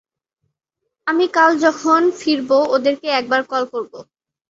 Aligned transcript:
আমি 1.07 1.25
কাল 1.35 1.51
যখন 1.65 2.01
ফিরবো 2.19 2.57
ওদেরকে 2.75 3.07
একবার 3.19 3.41
কল 3.51 3.63
করবো। 3.73 3.99